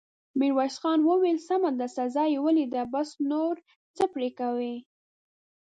[0.39, 3.55] ميرويس خان وويل: سمه ده، سزا يې وليده، بس، نور
[3.95, 4.75] څه پرې کوې!